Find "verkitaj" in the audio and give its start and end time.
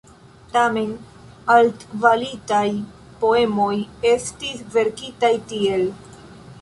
4.79-5.33